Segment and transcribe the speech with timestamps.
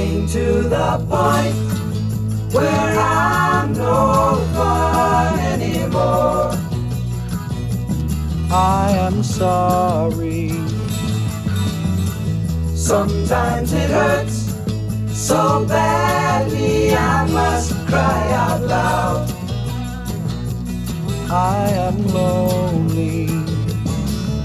[0.00, 6.52] Getting to the point where I'm no fun anymore.
[8.50, 10.52] I am sorry.
[12.74, 14.54] Sometimes it hurts
[15.12, 19.30] so badly I must cry out loud.
[21.30, 23.28] I am lonely.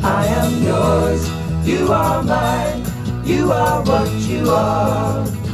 [0.03, 1.21] I am yours.
[1.65, 2.83] You are mine.
[3.25, 5.44] You are what you are.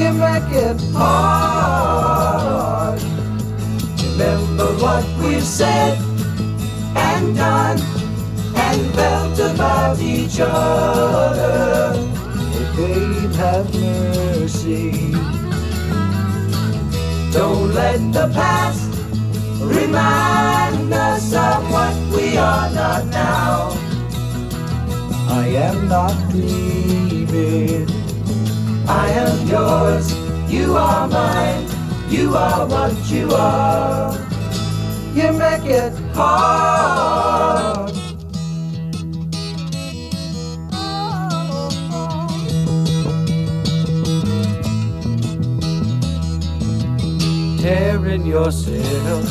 [0.00, 3.02] You make it hard.
[4.02, 5.98] Remember what we've said
[6.96, 7.78] and done
[8.56, 11.92] and felt about each other.
[11.96, 15.12] Oh, babe, have mercy.
[17.30, 18.88] Don't let the past
[19.60, 23.68] remind us of what we are not now.
[25.28, 27.99] I am not dreaming.
[28.90, 30.06] I am yours.
[30.52, 31.66] You are mine.
[32.10, 34.12] You are what you are.
[35.14, 37.92] You make it hard.
[47.60, 49.24] Tearing yourself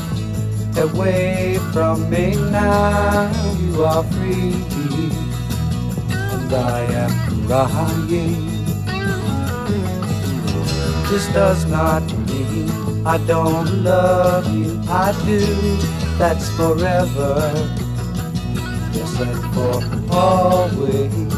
[0.78, 3.30] away from me now.
[3.60, 4.54] You are free,
[6.10, 8.49] and I am crying.
[11.10, 12.70] This does not mean
[13.06, 14.80] I don't love you.
[14.88, 15.40] I do.
[16.18, 17.52] That's forever.
[18.94, 19.82] Yes, and for
[20.14, 21.34] always.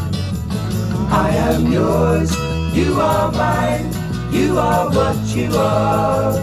[1.10, 2.30] I am yours.
[2.74, 3.92] You are mine.
[4.32, 6.34] You are what you are.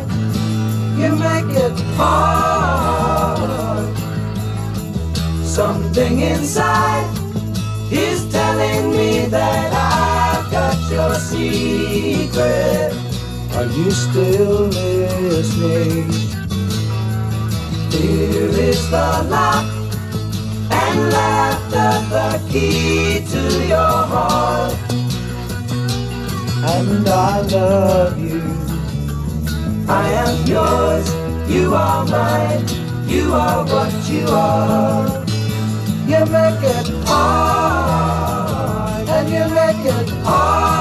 [0.98, 3.50] You make it hard.
[5.44, 7.10] Something inside
[7.92, 10.09] is telling me that I've
[10.60, 12.92] got your secret.
[13.56, 16.12] Are you still listening?
[17.94, 19.66] Here is the lock
[20.82, 23.44] and laughter, the key to
[23.74, 24.74] your heart.
[26.74, 28.44] And I love you.
[29.88, 31.08] I am yours.
[31.56, 32.66] You are mine.
[33.14, 35.08] You are what you are.
[36.12, 37.79] You make it hard,
[39.32, 40.79] you make it hard,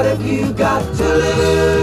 [0.00, 1.79] What have you got to lose?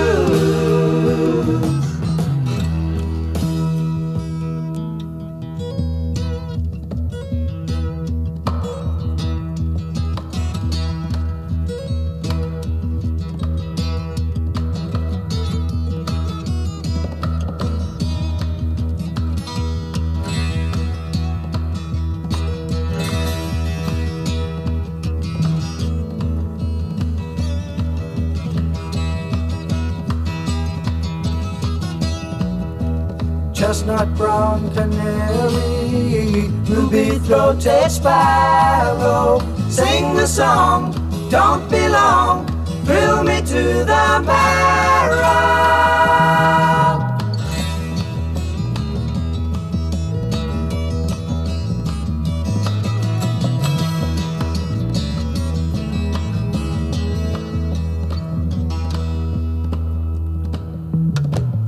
[37.97, 39.39] Sparrow.
[39.69, 40.91] Sing the song,
[41.29, 42.45] don't be long,
[42.85, 45.57] thrill me to the marrow.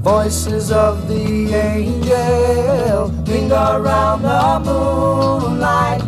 [0.02, 6.02] Voices of the angel linger around the moonlight,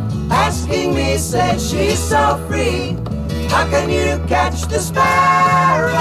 [0.71, 2.95] asking me, say she's so free.
[3.49, 5.91] How can you catch the sparrow?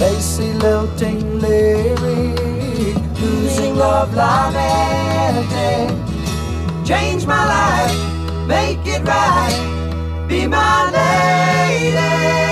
[0.00, 5.52] Lacy lilting lyric, losing love lamenting.
[5.52, 6.04] Eh, eh, eh.
[6.84, 8.03] Change my life,
[8.46, 12.43] make it right, be my lady.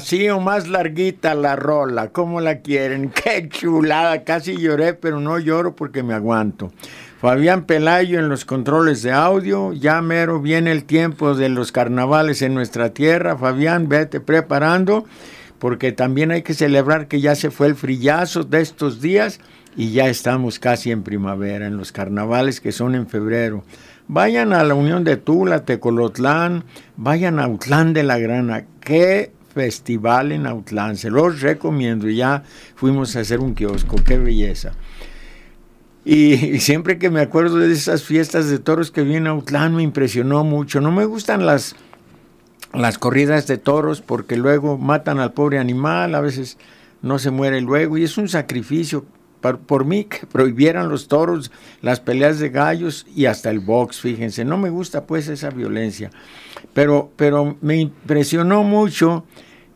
[0.00, 3.10] Así o más larguita la rola, ¿cómo la quieren?
[3.14, 6.72] Qué chulada, casi lloré, pero no lloro porque me aguanto.
[7.20, 12.40] Fabián Pelayo en los controles de audio, ya mero viene el tiempo de los carnavales
[12.40, 13.36] en nuestra tierra.
[13.36, 15.04] Fabián, vete preparando,
[15.58, 19.38] porque también hay que celebrar que ya se fue el frillazo de estos días
[19.76, 23.64] y ya estamos casi en primavera, en los carnavales que son en febrero.
[24.08, 26.64] Vayan a la Unión de Tula, Tecolotlán,
[26.96, 28.64] vayan a Utlán de la Grana.
[28.80, 30.96] Qué festival en Autlán.
[30.96, 32.08] Se los recomiendo.
[32.08, 32.44] Ya
[32.74, 33.96] fuimos a hacer un kiosco.
[34.04, 34.72] Qué belleza.
[36.04, 39.82] Y, siempre que me acuerdo de esas fiestas de toros que vienen a Autlán me
[39.82, 40.80] impresionó mucho.
[40.80, 41.76] No me gustan las,
[42.72, 46.56] las corridas de toros porque luego matan al pobre animal, a veces
[47.02, 49.04] no se muere luego y es un sacrificio.
[49.40, 54.00] Por, por, mí que prohibieran los toros, las peleas de gallos y hasta el box,
[54.00, 56.10] fíjense, no me gusta pues esa violencia.
[56.74, 59.24] Pero, pero me impresionó mucho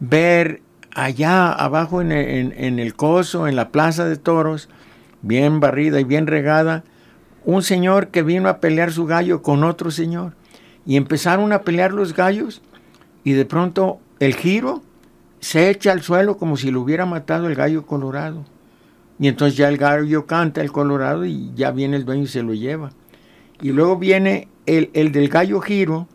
[0.00, 0.60] ver
[0.94, 4.68] allá abajo en el, coso, en la plaza de toros,
[5.22, 6.84] bien barrida y bien regada,
[7.44, 10.34] un señor que vino a pelear su gallo con otro señor.
[10.86, 12.62] Y empezaron a pelear los gallos
[13.24, 14.82] y de pronto el giro
[15.40, 18.44] se echa al suelo como si lo hubiera matado el gallo colorado.
[19.18, 22.42] Y entonces ya el gallo canta el colorado y ya viene el dueño y se
[22.42, 22.90] lo lleva.
[23.62, 26.08] Y luego viene el, el del gallo giro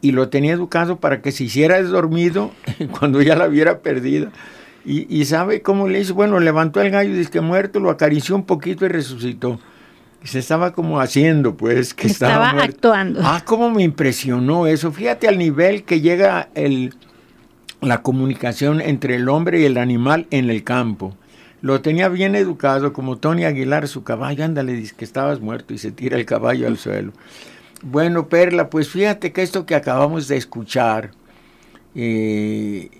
[0.00, 2.52] y lo tenía educado para que se hiciera dormido
[2.98, 4.30] cuando ya la hubiera perdida.
[4.90, 8.44] Y, sabe cómo le hizo, bueno, levantó el gallo, dice que muerto, lo acarició un
[8.44, 9.60] poquito y resucitó.
[10.24, 13.20] Y se estaba como haciendo, pues, que estaba, estaba actuando.
[13.22, 14.90] Ah, cómo me impresionó eso.
[14.90, 16.94] Fíjate al nivel que llega el,
[17.82, 21.14] la comunicación entre el hombre y el animal en el campo.
[21.60, 25.78] Lo tenía bien educado, como Tony Aguilar, su caballo, ándale, dice que estabas muerto y
[25.78, 27.12] se tira el caballo al suelo.
[27.82, 31.10] Bueno, Perla, pues fíjate que esto que acabamos de escuchar
[31.94, 32.90] eh,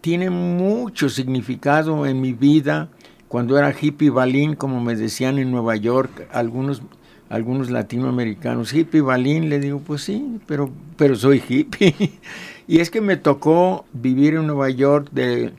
[0.00, 2.88] tiene mucho significado en mi vida.
[3.28, 6.82] Cuando era hippie balín, como me decían en Nueva York, algunos
[7.28, 11.94] algunos latinoamericanos, hippie balín, le digo, pues sí, pero, pero soy hippie.
[12.68, 15.52] y es que me tocó vivir en Nueva York de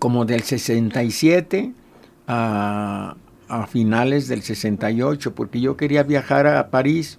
[0.00, 1.72] como del 67
[2.26, 3.16] a,
[3.68, 7.18] finales del 68, porque yo quería viajar a París,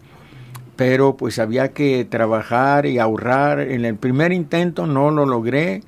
[0.75, 3.59] pero pues había que trabajar y ahorrar.
[3.59, 5.83] En el primer intento no lo logré,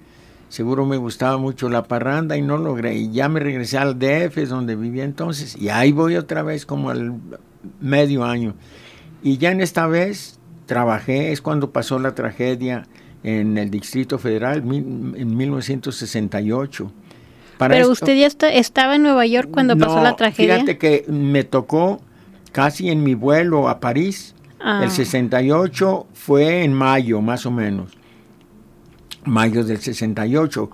[0.50, 2.96] seguro me gustaba mucho la parranda y no logré.
[2.96, 6.90] Y ya me regresé al DF, donde vivía entonces, y ahí voy otra vez como
[6.90, 7.16] al
[7.82, 8.54] medio año.
[9.24, 12.86] Y ya en esta vez trabajé, es cuando pasó la tragedia
[13.24, 16.92] en el Distrito Federal en 1968
[17.58, 20.56] pero usted ya estaba en Nueva York cuando pasó la tragedia.
[20.56, 22.02] Fíjate que me tocó
[22.52, 24.36] casi en mi vuelo a París.
[24.82, 26.14] El 68 ah.
[26.14, 27.92] fue en mayo, más o menos.
[29.26, 30.70] Mayo del 68.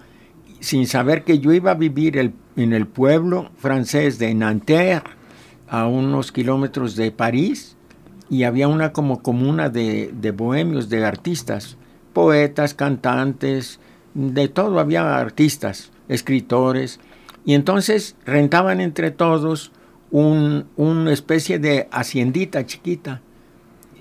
[0.60, 5.04] Sin saber que yo iba a vivir en el pueblo francés de Nanterre,
[5.68, 7.78] a unos kilómetros de París,
[8.30, 11.78] y había una como comuna de, de bohemios, de artistas,
[12.14, 13.80] poetas, cantantes,
[14.14, 17.00] de todo, había artistas escritores,
[17.46, 19.72] y entonces rentaban entre todos
[20.12, 23.22] un, una especie de haciendita chiquita,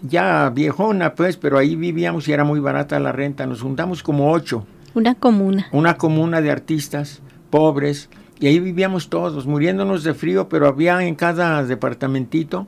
[0.03, 4.33] ya viejona pues, pero ahí vivíamos y era muy barata la renta, nos juntamos como
[4.33, 4.67] ocho.
[4.95, 5.69] Una comuna.
[5.73, 8.09] Una comuna de artistas pobres,
[8.41, 12.67] y ahí vivíamos todos, muriéndonos de frío, pero había en cada departamentito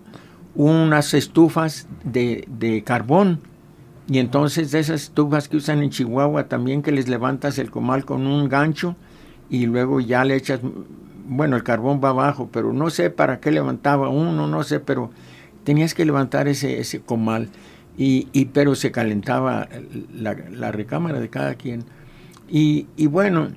[0.54, 3.40] unas estufas de, de carbón.
[4.10, 8.04] Y entonces de esas estufas que usan en Chihuahua también que les levantas el comal
[8.04, 8.96] con un gancho
[9.48, 10.60] y luego ya le echas,
[11.28, 15.12] bueno, el carbón va abajo, pero no sé para qué levantaba uno, no sé, pero
[15.62, 17.50] tenías que levantar ese, ese comal,
[17.96, 19.68] y, y pero se calentaba
[20.12, 21.84] la, la, recámara de cada quien.
[22.48, 23.48] Y, y bueno,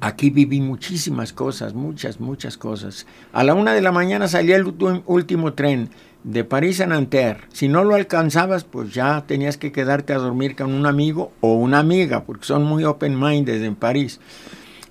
[0.00, 3.06] aquí viví muchísimas cosas, muchas, muchas cosas.
[3.32, 4.72] A la una de la mañana salía el
[5.06, 5.90] último tren
[6.24, 7.42] de París a Nanterre.
[7.52, 11.54] Si no lo alcanzabas, pues ya tenías que quedarte a dormir con un amigo o
[11.54, 14.20] una amiga, porque son muy open-minded en París.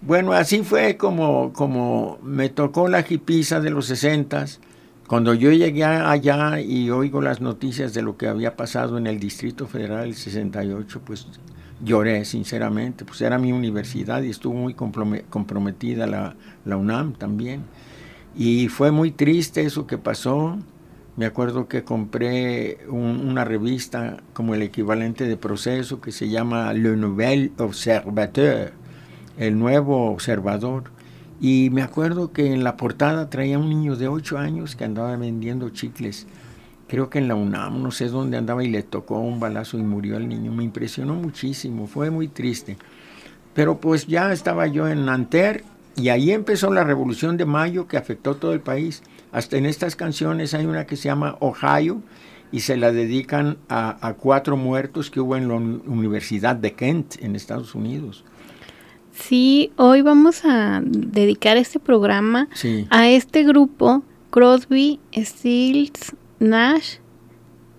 [0.01, 4.59] Bueno, así fue como, como me tocó la jipiza de los sesentas.
[5.07, 9.19] Cuando yo llegué allá y oigo las noticias de lo que había pasado en el
[9.19, 11.27] Distrito Federal el 68, pues
[11.83, 17.63] lloré sinceramente, pues era mi universidad y estuvo muy comprometida la, la UNAM también.
[18.35, 20.57] Y fue muy triste eso que pasó.
[21.15, 26.95] Me acuerdo que compré una revista como el equivalente de proceso que se llama Le
[26.95, 28.73] Nouvel Observateur
[29.37, 30.85] el nuevo observador.
[31.41, 35.15] Y me acuerdo que en la portada traía un niño de 8 años que andaba
[35.17, 36.27] vendiendo chicles.
[36.87, 39.83] Creo que en la UNAM, no sé dónde andaba y le tocó un balazo y
[39.83, 40.51] murió el niño.
[40.51, 42.77] Me impresionó muchísimo, fue muy triste.
[43.53, 45.63] Pero pues ya estaba yo en Nanterre
[45.95, 49.03] y ahí empezó la revolución de mayo que afectó todo el país.
[49.33, 52.01] Hasta en estas canciones hay una que se llama Ohio
[52.51, 57.15] y se la dedican a, a cuatro muertos que hubo en la Universidad de Kent
[57.19, 58.23] en Estados Unidos.
[59.11, 62.47] Sí, hoy vamos a dedicar este programa
[62.91, 66.97] a este grupo, Crosby, Stills, Nash.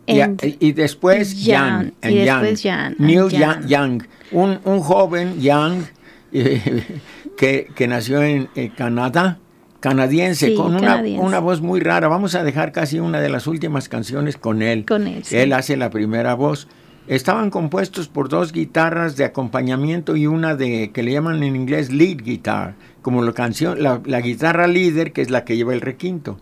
[0.06, 1.92] y, después Young.
[2.02, 2.94] y después Young.
[2.98, 3.28] Neil
[3.66, 4.02] Young.
[4.32, 5.82] Un, un, joven Young
[6.32, 7.00] eh,
[7.36, 9.38] que, que, nació en Canadá,
[9.84, 12.08] canadiense, con una, una, voz muy rara.
[12.08, 14.86] Vamos a dejar casi una de las últimas canciones con él.
[14.86, 15.22] Con él.
[15.30, 16.68] Él hace la primera voz.
[17.06, 21.92] Estaban compuestos por dos guitarras de acompañamiento y una de que le llaman en inglés
[21.92, 26.38] lead guitar, como la canción, la, guitarra líder que es la que lleva el requinto.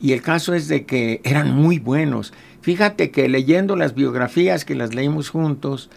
[0.00, 2.32] Y el caso es de que eran muy buenos.
[2.62, 5.90] Fíjate que leyendo las biografías que las leímos juntos,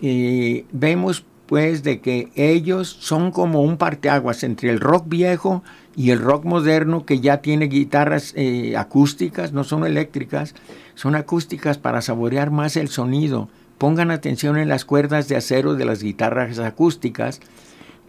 [0.00, 5.62] eh, vemos pues de que ellos son como un parteaguas entre el rock viejo
[5.96, 10.54] y el rock moderno que ya tiene guitarras eh, acústicas, no son eléctricas,
[10.94, 13.48] son acústicas para saborear más el sonido.
[13.78, 17.40] Pongan atención en las cuerdas de acero de las guitarras acústicas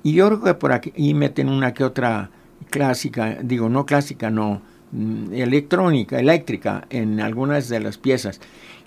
[0.04, 2.30] y yo creo que por aquí meten una que otra
[2.70, 4.62] clásica, digo no clásica, no,
[4.92, 8.40] mm, electrónica, eléctrica en algunas de las piezas.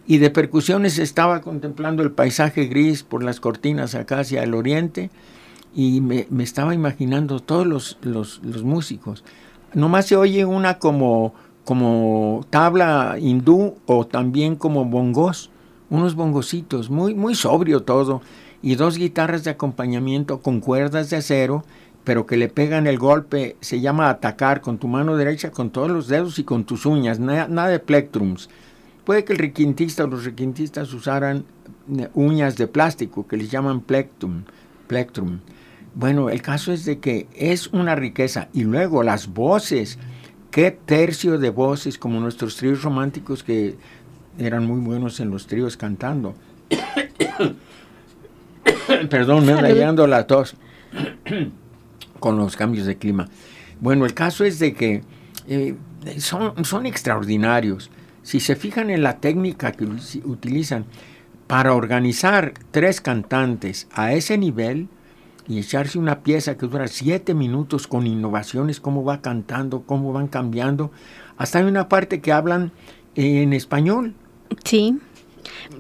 [0.07, 5.11] Y de percusiones estaba contemplando el paisaje gris por las cortinas acá hacia el oriente
[5.79, 9.23] y me, estaba imaginando todos los, los, los, músicos.
[9.75, 15.53] Nomás se oye una como, como tabla hindú o también como bongos,
[15.89, 18.23] unos bongositos, muy, muy sobrio todo,
[18.61, 21.63] y dos guitarras de acompañamiento con cuerdas de acero,
[22.03, 25.93] pero que le pegan el golpe, se llama atacar con tu mano derecha, con todos
[25.93, 28.51] los dedos y con tus uñas, nada, nada de plectrums.
[29.05, 31.45] Puede que el requintista o los requintistas usaran
[31.97, 34.43] eh, uñas de plástico que les llaman plectrum.
[34.89, 35.39] plectrum.
[35.99, 39.99] Bueno, el caso es de que es una riqueza y luego las voces
[40.53, 43.75] qué tercio de voces, como nuestros tríos románticos que
[44.39, 46.37] eran muy buenos en los tríos cantando.
[49.11, 50.55] Perdón, me llegando la tos
[52.21, 53.27] con los cambios de clima.
[53.81, 55.03] Bueno, el caso es de que
[55.49, 55.75] eh,
[56.19, 57.91] son, son extraordinarios.
[58.23, 59.85] Si se fijan en la técnica que
[60.23, 60.85] utilizan
[61.49, 64.89] para organizar tres cantantes a ese nivel
[65.49, 70.29] y echarse una pieza que dura siete minutos con innovaciones, cómo va cantando, cómo van
[70.29, 70.91] cambiando.
[71.39, 72.73] Hasta hay una parte que hablan
[73.15, 74.15] en español.
[74.65, 74.99] Sí.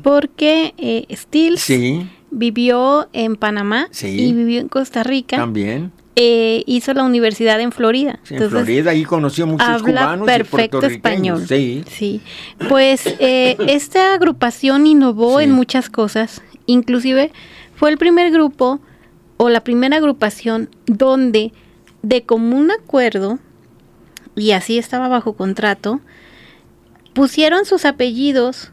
[0.02, 4.08] Porque eh, Stills Sí, vivió en Panamá Sí.
[4.08, 5.36] y vivió en Costa Rica.
[5.36, 5.92] también.
[6.20, 8.18] Eh, hizo la universidad en Florida.
[8.24, 11.46] Sí, en Florida ahí conoció muchos habla cubanos perfecto y español.
[11.46, 12.20] Sí,
[12.68, 15.44] Pues eh, esta agrupación innovó Sí.
[15.44, 16.42] en muchas cosas.
[16.66, 17.30] Inclusive
[17.76, 18.80] fue el primer grupo
[19.38, 21.52] o la primera agrupación donde
[22.02, 23.38] de común acuerdo,
[24.36, 26.00] y así estaba bajo contrato,
[27.14, 28.72] pusieron sus apellidos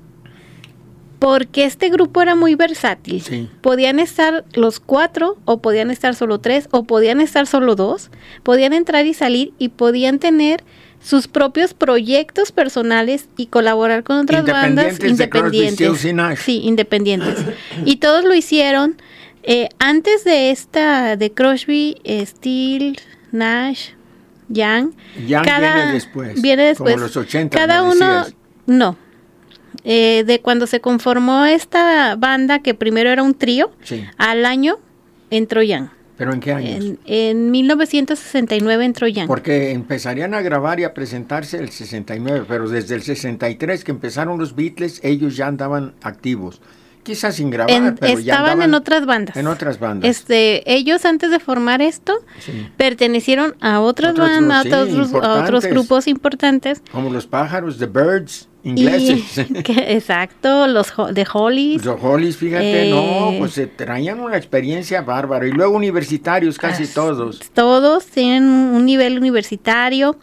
[1.20, 3.22] porque este grupo era muy versátil.
[3.22, 3.50] Sí.
[3.62, 8.12] Podían estar los cuatro, o podían estar solo tres, o podían estar solo dos.
[8.44, 10.64] Podían entrar y salir y podían tener
[11.02, 16.38] sus propios proyectos personales y colaborar con otras bandas Independientes de Crosby.
[16.38, 17.38] Sí, independientes.
[17.86, 18.98] y todos lo hicieron
[19.48, 22.96] eh, antes de esta, de Crosby, eh, Steele,
[23.32, 23.90] Nash,
[24.50, 24.92] Young.
[25.28, 26.96] Young viene después, Viene después.
[26.96, 28.26] como los 80, Cada uno,
[28.66, 28.98] no.
[29.84, 34.04] Eh, de cuando se conformó esta banda, que primero era un trío, sí.
[34.18, 34.80] al año
[35.30, 35.90] entró Young.
[36.18, 36.86] ¿Pero en qué años?
[36.86, 39.28] En, en 1969 entró Young.
[39.28, 44.40] Porque empezarían a grabar y a presentarse el 69, pero desde el 63 que empezaron
[44.40, 46.62] los Beatles, ellos ya andaban activos.
[47.06, 49.38] Quizás sin grabar, En- pero ya estaban andaban en otras bandas.
[49.38, 50.10] En otras bandas.
[50.10, 52.68] Este, ellos antes de formar esto Sí.
[52.78, 55.72] pertenecieron a otras Otros bandas, a, otros, a otros importantes.
[55.72, 56.82] grupos importantes.
[56.92, 59.46] Como los pájaros, The Birds, Y, ingleses.
[59.64, 61.86] que- exacto, los de Hollies.
[61.86, 65.48] Los Hollies, fíjate, Eh, no, pues se traían una experiencia bárbara.
[65.48, 67.40] Y luego universitarios, casi As- todos.
[67.54, 70.18] Todos tienen un un nivel universitario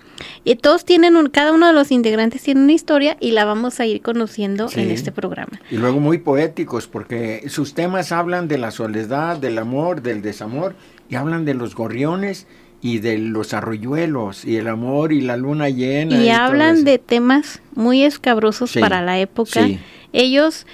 [0.44, 3.80] y todos tienen un, cada uno de los integrantes tiene una historia y la vamos
[3.80, 4.80] a ir conociendo Sí.
[4.80, 5.58] en este programa.
[5.70, 10.74] Y luego muy poéticos, porque sus temas hablan de la soledad, del amor, del desamor,
[11.08, 12.46] y hablan de los gorriones
[12.82, 16.16] y de los arroyuelos, y el amor y la luna llena.
[16.22, 19.64] Y hablan de temas muy escabrosos Sí, para la época.
[19.64, 19.78] sí.
[20.12, 20.66] Ellos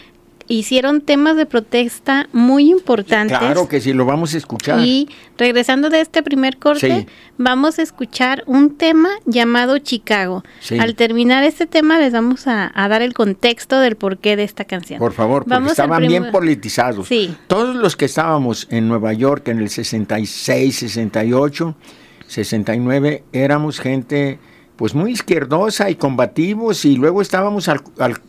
[0.49, 3.39] hicieron temas de protesta muy importantes.
[3.39, 4.81] Claro que sí, lo vamos a escuchar.
[4.81, 7.07] Y regresando de este primer corte, Sí.
[7.37, 10.43] vamos a escuchar un tema llamado Chicago.
[10.61, 10.79] Sí.
[10.79, 14.65] Al terminar este tema les vamos a, a dar el contexto del porqué de esta
[14.65, 14.99] canción.
[14.99, 17.07] Por favor, porque Vamos estaban bien politizados.
[17.09, 17.35] Sí.
[17.47, 21.77] Todos los que estábamos en Nueva York en el 66, 68,
[22.27, 24.39] 69, éramos gente
[24.77, 27.83] pues muy izquierdosa y combativos y luego estábamos al...
[27.99, 28.21] al-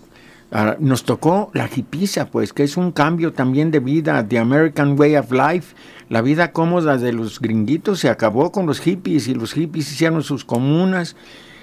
[0.52, 5.00] a- nos tocó la hipiza, pues, que es un cambio también de vida, the American
[5.00, 5.76] way of life.
[6.10, 10.24] La vida cómoda de los gringuitos se acabó con los hippies y los hippies hicieron
[10.24, 11.16] sus comunas,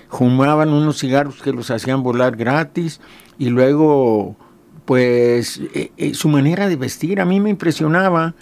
[0.09, 3.01] fumaban unos cigarros que los hacían volar gratis
[3.38, 4.37] y luego
[4.85, 8.35] pues eh, eh, su manera de vestir a mí me impresionaba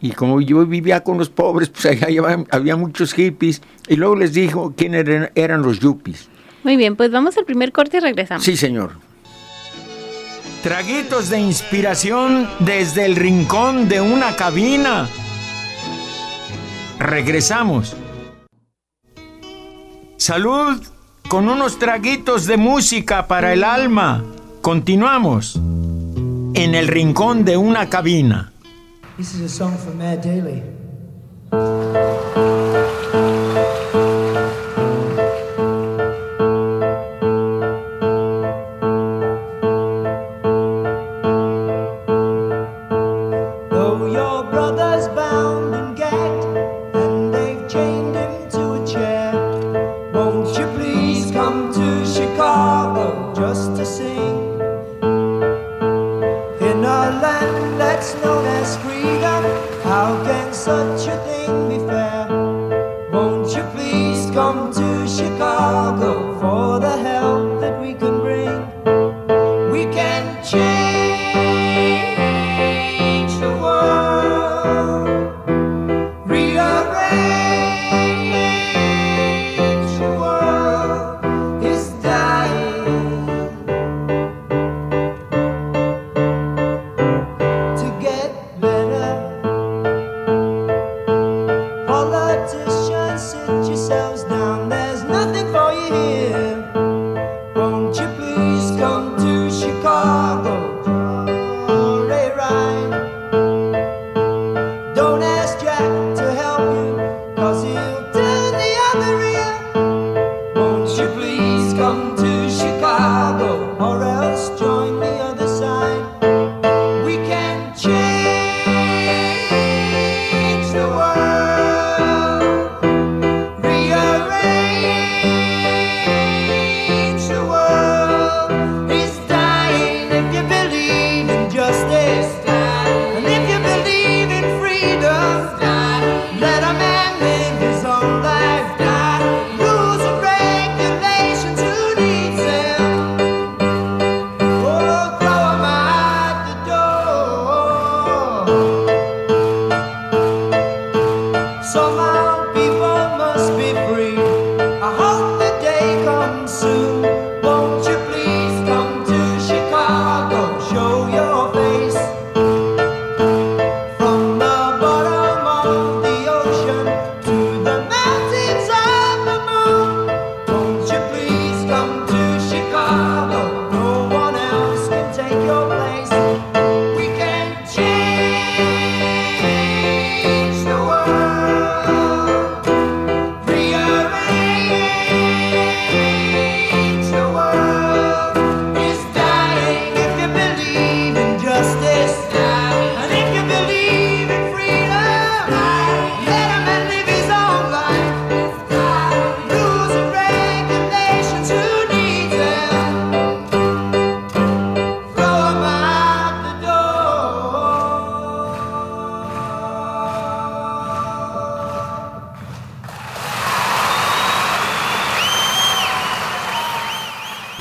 [0.00, 4.32] y como yo vivía con los pobres pues allá había muchos hippies y luego les
[4.32, 6.30] dijo quién eran, eran los yuppies.
[6.64, 8.42] Muy bien, pues vamos al primer corte y regresamos.
[8.42, 8.92] Sí, señor.
[10.62, 15.08] Traguitos de inspiración desde el rincón de una cabina.
[17.00, 17.96] Regresamos.
[20.16, 20.80] Salud
[21.28, 24.22] con unos traguitos de música para el alma.
[24.60, 28.52] Continuamos en el rincón de una cabina.
[29.16, 30.81] This is a song from Mayor Daly.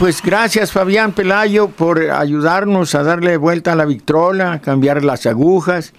[0.01, 5.93] Pues gracias Fabián Pelayo por ayudarnos a darle vuelta a la victrola, cambiar las agujas.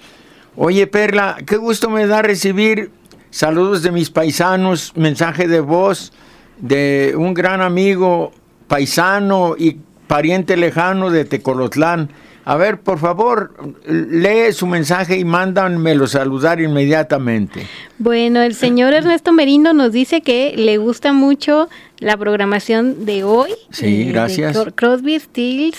[0.57, 2.91] Oye Perla, qué gusto me da recibir
[3.31, 6.13] saludos de mis paisanos, mensaje de voz
[6.59, 8.33] de un gran amigo
[8.67, 12.11] paisano y pariente lejano de Tecolotlán.
[12.45, 13.55] A ver, por favor,
[13.87, 17.67] lee su mensaje y mándanmelo saludar inmediatamente.
[17.99, 23.51] Bueno, el señor Ernesto Merino nos dice que le gusta mucho la programación de hoy.
[23.71, 24.57] Sí, de gracias.
[24.57, 25.79] Cro- Crosby, Stills,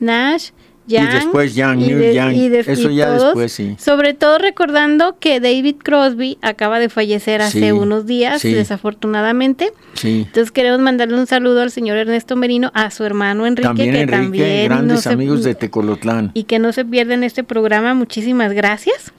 [0.00, 0.50] Nash,
[0.86, 1.10] Young.
[1.12, 2.32] después Young, y Neil Young.
[2.34, 3.76] y Eso y ya después, sí.
[3.78, 8.52] Sobre todo recordando que David Crosby acaba de fallecer hace Sí, unos días, sí.
[8.52, 9.72] desafortunadamente.
[9.94, 10.24] Sí.
[10.26, 14.00] Entonces queremos mandarle un saludo al señor Ernesto Merino, a su hermano Enrique, También que
[14.00, 16.30] Enrique, también grandes no se- amigos de Tecolotlán.
[16.34, 17.94] y que no se pierden este programa.
[17.94, 19.12] Muchísimas gracias.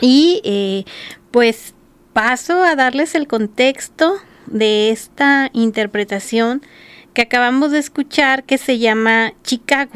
[0.00, 0.84] Y eh,
[1.30, 1.74] pues
[2.12, 4.14] paso a darles el contexto
[4.46, 6.62] de esta interpretación
[7.14, 9.92] que acabamos de escuchar que se llama Chicago.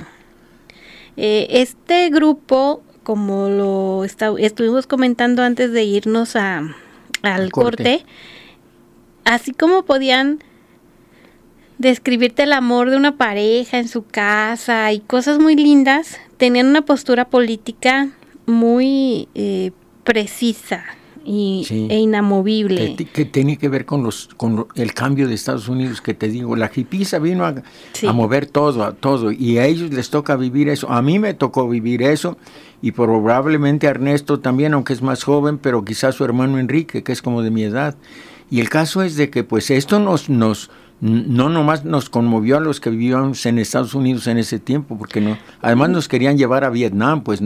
[1.20, 6.74] Eh, este grupo, como lo esta- estuvimos comentando antes de irnos a, al
[7.22, 7.76] Al corte.
[7.98, 8.06] corte,
[9.24, 10.38] así como podían
[11.78, 16.82] describirte el amor de una pareja en su casa y cosas muy lindas, tenían una
[16.82, 18.10] postura política
[18.46, 19.72] muy eh,
[20.04, 20.84] precisa
[21.28, 21.86] y, Sí.
[21.90, 22.96] e inamovible.
[22.96, 26.28] Que, que tiene que ver con los con el cambio de Estados Unidos que te
[26.28, 27.54] digo la hipiza vino a,
[27.92, 28.06] Sí.
[28.06, 31.34] a mover todo a todo y a ellos les toca vivir eso a mí me
[31.34, 32.38] tocó vivir eso
[32.80, 37.12] y probablemente a Ernesto también aunque es más joven pero quizás su hermano Enrique que
[37.12, 37.96] es como de mi edad
[38.50, 42.60] y el caso es de que pues esto nos nos no nomás nos conmovió a
[42.60, 46.64] los que vivíamos en Estados Unidos en ese tiempo, porque no, además nos querían llevar
[46.64, 47.40] a Vietnam, pues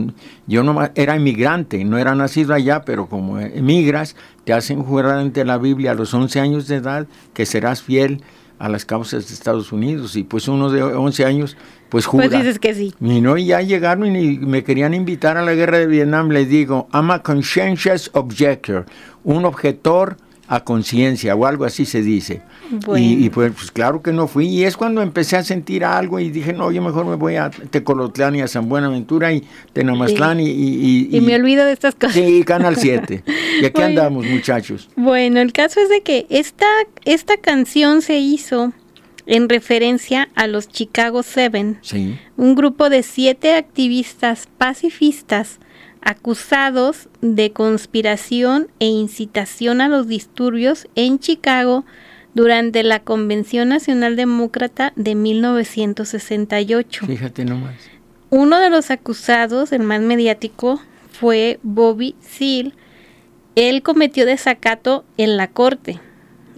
[0.47, 5.45] yo no era inmigrante, no era nacido allá, pero como emigras, te hacen jurar ante
[5.45, 8.23] la Biblia a los 11 años de edad que serás fiel
[8.57, 11.57] a las causas de Estados Unidos, y pues uno de 11 años,
[11.89, 12.27] pues jura.
[12.29, 12.93] Pues dices que sí.
[13.01, 16.49] Y no, y ya llegaron y me querían invitar a la guerra de Vietnam, les
[16.49, 18.85] digo, I'm a conscientious objector,
[19.23, 20.17] un objetor
[20.55, 22.41] a conciencia o algo así se dice.
[22.69, 23.03] Bueno.
[23.03, 24.47] Y, y pues, pues, claro que no fui.
[24.47, 27.49] Y es cuando empecé a sentir algo y dije, no, yo mejor me voy a
[27.49, 30.49] Tecolotlán y a San Buenaventura y Tenamaztlán y...
[30.49, 32.13] Y, Y, me olvido de estas cosas.
[32.15, 33.23] Sí, Canal 7.
[33.61, 33.87] Y aquí Bueno.
[34.01, 34.89] andamos, muchachos.
[34.95, 36.65] Bueno, el caso es de que esta,
[37.05, 38.73] esta canción se hizo
[39.25, 42.17] en referencia a los Chicago Seven, Sí.
[42.35, 45.59] un grupo de siete activistas pacifistas
[46.03, 51.85] acusados de conspiración e incitación a los disturbios en Chicago
[52.33, 57.05] durante la Convención Nacional Demócrata de 1968.
[57.05, 57.75] Fíjate nomás.
[58.29, 62.73] Uno de los acusados, el más mediático, fue Bobby Seale.
[63.55, 65.99] Él cometió desacato en la corte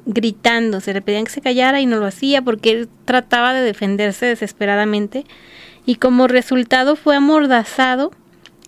[0.06, 3.62] gritando, se le pedían que se callara y no lo hacía porque él trataba de
[3.62, 5.26] defenderse desesperadamente
[5.86, 8.12] y como resultado fue amordazado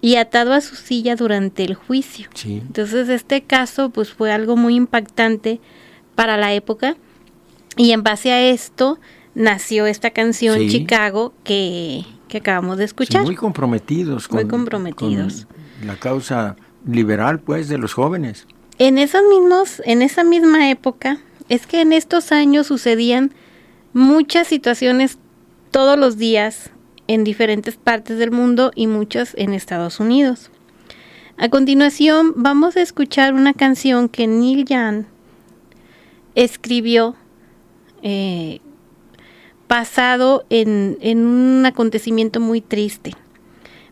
[0.01, 2.27] y atado a su silla durante el juicio.
[2.33, 2.57] Sí.
[2.65, 5.59] Entonces este caso pues fue algo muy impactante
[6.15, 6.95] para la época
[7.75, 8.99] y en base a esto
[9.35, 10.69] nació esta canción Sí.
[10.69, 13.23] Chicago que, que acabamos de Sí, escuchar.
[13.23, 15.45] muy comprometidos Muy comprometidos.
[15.79, 16.55] con la causa
[16.87, 18.47] liberal, pues, de los jóvenes.
[18.79, 23.33] En esos mismos, en esa misma época, es que en estos años sucedían
[23.93, 25.17] muchas situaciones
[25.71, 26.71] todos los días
[27.07, 30.51] en diferentes partes del mundo y muchas en Estados Unidos.
[31.37, 35.05] A continuación vamos a escuchar una canción que Neil Young
[36.35, 37.15] escribió
[38.01, 38.59] eh,
[39.67, 43.11] basado en, en un acontecimiento muy triste.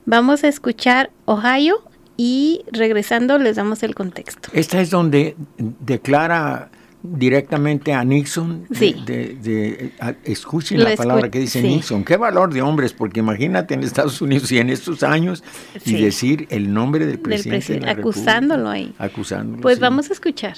[0.05, 1.83] Vamos a escuchar Ohio
[2.17, 4.49] y regresando les damos el contexto.
[4.53, 6.69] Esta es donde declara
[7.11, 8.65] directamente a Nixon.
[8.69, 8.95] de- Sí.
[9.05, 11.67] De, de- a- escuchen Lo la palabra escu- que dice sí.
[11.67, 12.03] Nixon.
[12.03, 15.43] Qué valor de hombres, porque imagínate en Estados Unidos y en estos años
[15.85, 17.49] y decir el nombre del Del presidente.
[17.49, 19.03] de presidente, la acusándolo República.
[19.03, 19.09] ahí.
[19.09, 19.61] Acusándolo.
[19.61, 19.81] Pues sí.
[19.81, 20.53] vamos a escuchar.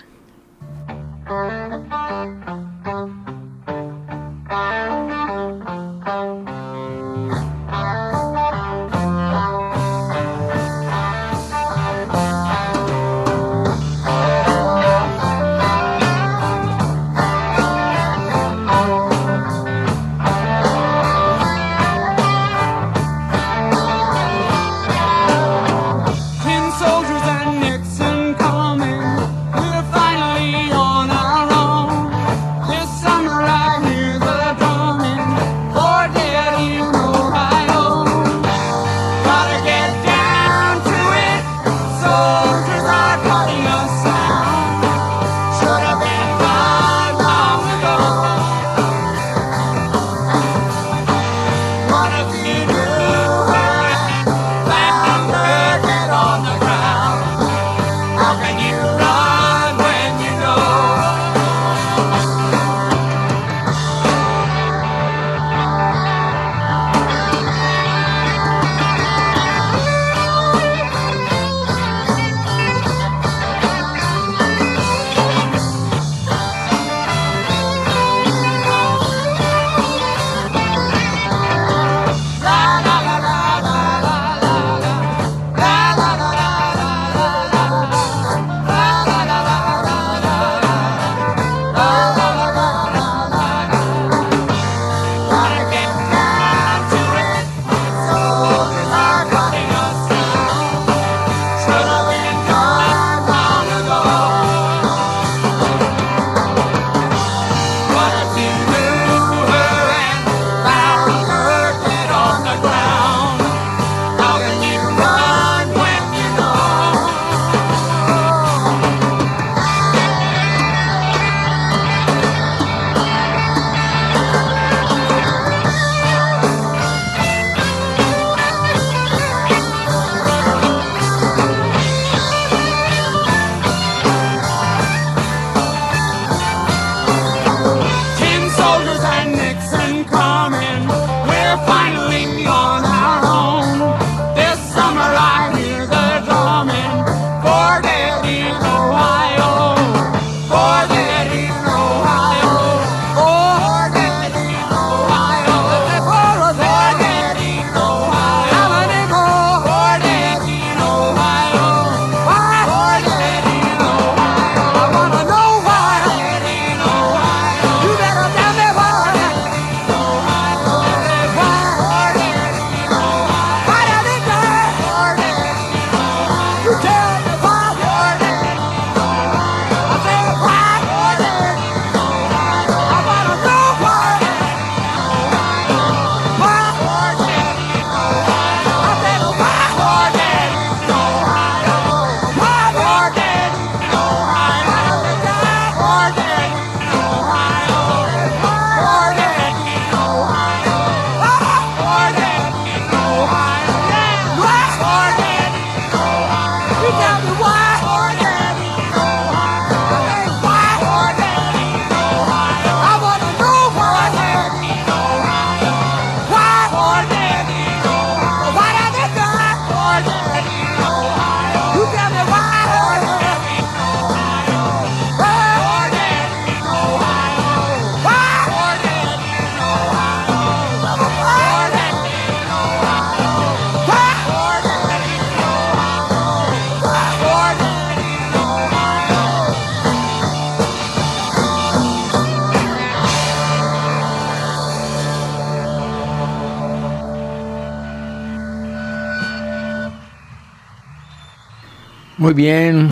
[252.18, 252.90] Muy bien,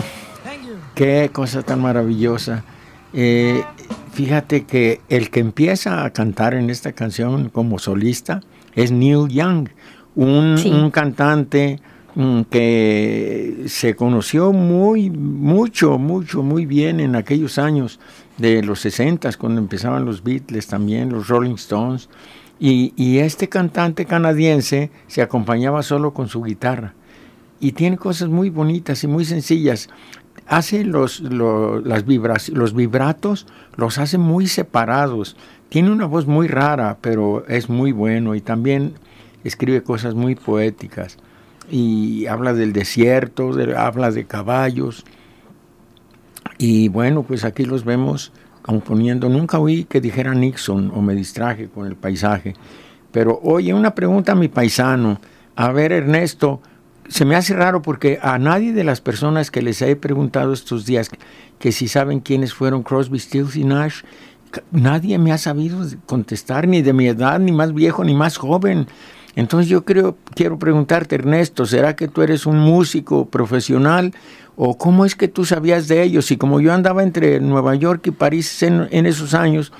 [0.94, 2.64] qué cosa tan maravillosa.
[3.12, 3.62] Eh,
[4.12, 8.40] fíjate que el que empieza a cantar en esta canción como solista
[8.74, 9.68] es Neil Young,
[10.14, 10.70] un, Sí.
[10.70, 11.80] un cantante
[12.14, 17.98] mm, que se conoció muy, mucho, mucho, muy bien en aquellos años
[18.38, 22.08] de los 60 cuando empezaban los Beatles también, los Rolling Stones.
[22.60, 26.94] Y, y este cantante canadiense se acompañaba solo con su guitarra.
[27.60, 29.88] Y tiene cosas muy bonitas y muy sencillas.
[30.46, 35.36] Hace los, lo- las vibras, los vibratos, los hace muy separados.
[35.68, 38.34] Tiene una voz muy rara, pero es muy bueno.
[38.34, 38.94] Y también
[39.42, 41.16] escribe cosas muy poéticas.
[41.70, 45.04] Y habla del desierto, de- habla de caballos.
[46.58, 49.28] Y bueno, pues aquí los vemos componiendo.
[49.28, 52.54] Nunca oí que dijera Nixon o me distraje con el paisaje.
[53.12, 55.20] Pero oye, una pregunta a mi paisano.
[55.56, 56.60] A ver, Ernesto,
[57.08, 60.86] se me hace raro porque a nadie de las personas que les he preguntado estos
[60.86, 61.10] días
[61.58, 64.02] que si saben quiénes fueron Crosby, Stills y Nash,
[64.70, 68.86] nadie me ha sabido contestar, ni de mi edad, ni más viejo, ni más joven.
[69.34, 74.14] Entonces yo creo, quiero preguntarte, Ernesto, ¿será que tú eres un músico profesional
[74.56, 76.30] o cómo es que tú sabías de ellos?
[76.30, 79.72] Y como yo andaba entre Nueva York y París en, en esos años,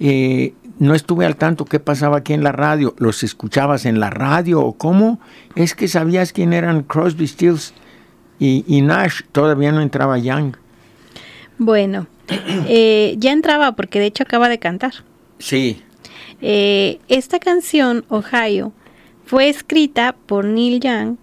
[0.00, 2.94] eh, no estuve al tanto qué pasaba aquí en la radio.
[2.98, 5.20] ¿Los escuchabas en la radio o cómo
[5.54, 7.74] es que sabías quién eran Crosby, Stills
[8.38, 9.22] y, y Nash?
[9.32, 10.54] Todavía no entraba Young.
[11.58, 12.06] Bueno,
[12.68, 14.92] eh, ya entraba porque de hecho acaba de cantar.
[15.38, 15.82] Sí,
[16.40, 18.72] Eh, esta canción, Ohio,
[19.26, 21.16] fue escrita por Neil Young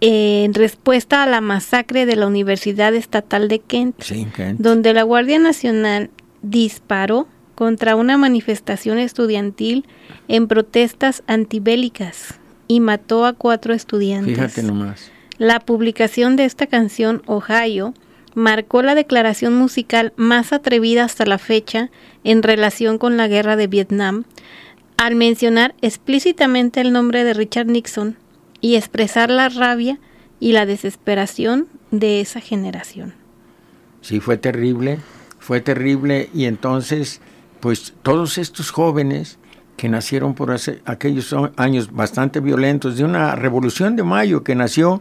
[0.00, 4.60] en respuesta a la masacre de la Universidad Estatal de Kent, sí, Kent.
[4.60, 6.10] donde la Guardia Nacional
[6.42, 9.86] disparó contra una manifestación estudiantil
[10.28, 12.38] en protestas antibélicas
[12.68, 14.34] y mató a cuatro estudiantes.
[14.34, 15.10] Fíjate nomás.
[15.38, 17.94] La publicación de esta canción, Ohio,
[18.34, 21.90] marcó la declaración musical más atrevida hasta la fecha
[22.24, 24.24] en relación con la guerra de Vietnam,
[24.96, 28.16] al mencionar explícitamente el nombre de Richard Nixon
[28.60, 29.98] y expresar la rabia
[30.40, 33.14] y la desesperación de esa generación.
[34.00, 34.98] Sí, fue terrible,
[35.38, 37.20] fue terrible y entonces,
[37.64, 39.38] pues todos estos jóvenes
[39.78, 45.00] que nacieron por aquellos años bastante violentos, de una revolución de mayo que nació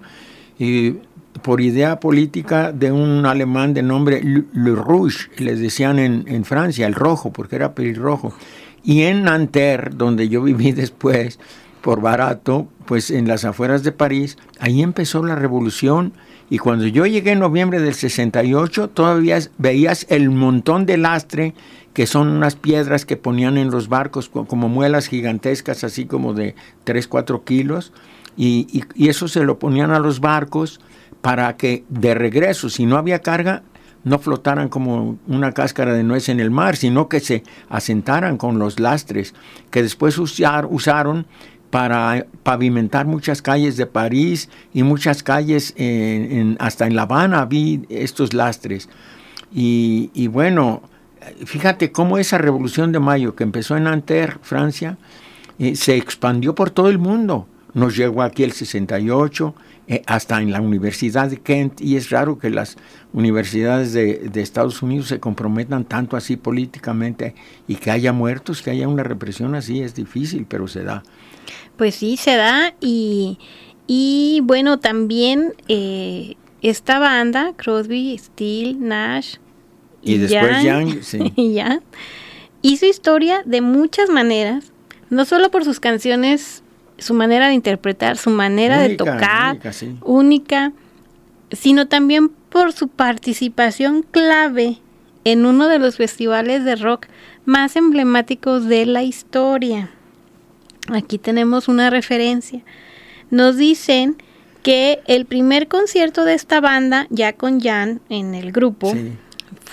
[0.60, 0.96] eh,
[1.42, 6.88] por idea política de un alemán de nombre Le Rouge, les decían en, en Francia,
[6.88, 8.34] el rojo, porque era pelirrojo.
[8.82, 11.40] Y en Nanterre, donde yo viví después,
[11.82, 16.14] por barato, pues en las afueras de París, ahí empezó la revolución.
[16.50, 21.54] Y cuando yo llegué en noviembre del 68, todavía veías el montón de lastre,
[21.94, 26.34] que son unas piedras que ponían en los barcos co- como muelas gigantescas, así como
[26.34, 27.92] de 3, 4 kilos.
[28.36, 30.80] Y, y- eso se lo ponían a los barcos
[31.22, 33.64] para que de regreso, si no había carga,
[34.04, 38.60] no flotaran como una cáscara de nuez en el mar, sino que se asentaran con
[38.60, 39.34] los lastres,
[39.70, 41.26] que después usar- usaron
[41.70, 45.74] para pavimentar muchas calles de París y muchas calles
[46.60, 48.90] hasta en La Habana vi estos lastres.
[49.52, 50.82] Y, y bueno,
[51.46, 54.98] fíjate cómo esa revolución de mayo que empezó en Nanterre, Francia,
[55.60, 57.48] eh, se expandió por todo el mundo.
[57.74, 59.56] Nos llegó aquí el 68,
[59.88, 62.78] eh, hasta en la Universidad de Kent, y es raro que las
[63.14, 67.36] universidades de, de Estados Unidos se comprometan tanto así políticamente
[67.68, 71.04] y que haya muertos, que haya una represión así, es difícil, pero se da.
[71.78, 73.40] Pues sí, se da y,
[73.88, 79.38] y bueno, también eh, esta banda, Crosby, Steele, Nash
[80.04, 81.34] Y después Young, sí.
[81.36, 81.80] y Young,
[82.62, 84.72] hizo historia de muchas maneras,
[85.10, 86.64] no solo por sus canciones,
[86.98, 89.96] su manera de interpretar, su manera de tocar, única, sí.
[90.02, 90.72] única,
[91.52, 94.80] sino también por su participación clave
[95.24, 97.08] en uno de los festivales de rock
[97.46, 99.90] más emblemáticos de la historia.
[100.92, 102.62] Aquí tenemos una referencia.
[103.30, 104.18] Nos dicen
[104.64, 109.12] que el primer concierto de esta banda, ya con Jan en el grupo, Sí.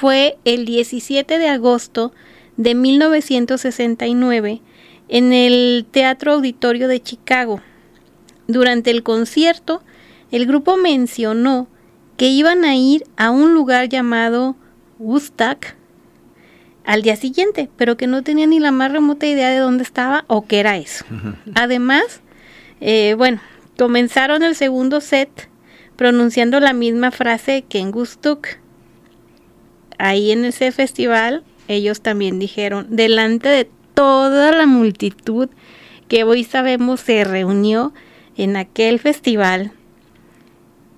[0.00, 2.14] Fue el 17 de agosto
[2.56, 4.62] de 1969
[5.10, 7.60] en el Teatro Auditorio de Chicago.
[8.46, 9.82] Durante el concierto,
[10.30, 11.68] el grupo mencionó
[12.16, 14.56] que iban a ir a un lugar llamado
[14.98, 15.66] Woodstock
[16.86, 20.24] al día siguiente, pero que no tenía ni la más remota idea de dónde estaba
[20.28, 21.04] o qué era eso.
[21.54, 22.22] Además,
[22.80, 23.42] eh, bueno,
[23.76, 25.50] comenzaron el segundo set
[25.96, 28.60] pronunciando la misma frase que en Woodstock.
[30.02, 35.48] Ahí en ese festival, ellos también dijeron, delante de toda la multitud
[36.08, 37.92] que hoy sabemos se reunió
[38.36, 39.72] en aquel festival,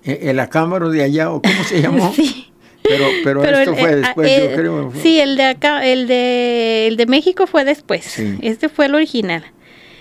[0.05, 2.13] Eh, El acámaro de allá, o cómo se llamó.
[2.17, 2.47] Sí.
[2.85, 4.93] Pero, pero, Pero esto el- fue eh, después, eh, yo creo.
[5.01, 8.05] Sí, el de acá, el de, el de México fue después.
[8.05, 8.39] Sí.
[8.43, 9.45] Este fue el original.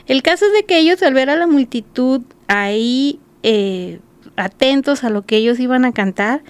[0.08, 3.99] El caso es de que ellos al ver a la multitud ahí eh,
[4.36, 6.41] atentos a lo que ellos iban a cantar,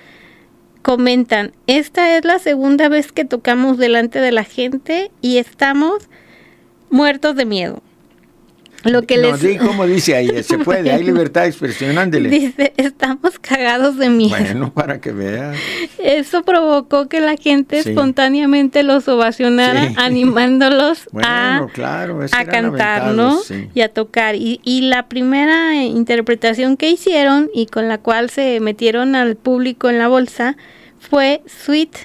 [0.81, 6.09] comentan, esta es la segunda vez que tocamos delante de la gente y estamos
[6.89, 7.81] muertos de miedo.
[8.83, 12.29] Lo que no, les como dice ahí, se puede, hay libertad de expresión, ándele.
[12.29, 14.29] dice, estamos cagados de miedo.
[14.37, 15.55] Bueno, para que veas.
[15.99, 17.89] Eso provocó que la gente Sí.
[17.89, 19.93] espontáneamente los ovacionara, Sí.
[19.97, 23.39] animándolos Bueno, a, claro, a cantar, ¿no?
[23.75, 24.35] Y a tocar.
[24.35, 29.35] Y, y la primera eh, interpretación que hicieron y con la cual se metieron al
[29.35, 30.57] público en la bolsa
[30.99, 31.95] fue Sweet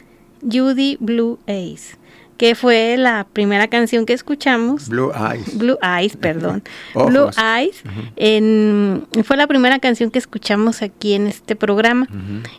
[0.42, 1.96] Judy Blue Ace,
[2.36, 4.88] que fue la primera canción que escuchamos.
[4.88, 5.56] Blue Eyes.
[5.56, 6.62] Blue Eyes, perdón.
[6.94, 7.10] Ojos.
[7.10, 7.82] Blue Eyes.
[8.16, 12.06] en- fue la primera canción que escuchamos aquí en este programa.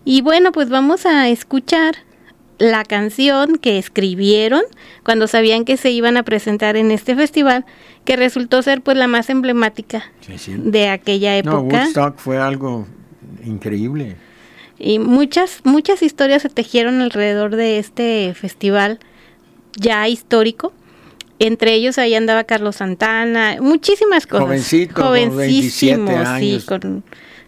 [0.05, 1.95] Y bueno, pues vamos a escuchar
[2.59, 4.63] la canción que escribieron
[5.03, 7.65] cuando sabían que se iban a presentar en este festival,
[8.03, 10.55] que resultó ser pues la más emblemática Sí, sí.
[10.57, 11.83] de aquella No, época.
[11.83, 12.87] Woodstock fue algo
[13.45, 14.15] increíble.
[14.79, 18.99] Y muchas, muchas historias se tejieron alrededor de este festival
[19.77, 20.73] ya histórico.
[21.39, 24.45] Entre ellos ahí andaba Carlos Santana, muchísimas cosas.
[24.45, 26.61] Jovencito, con Jovencísimo, 27 años.
[26.63, 27.03] sí, con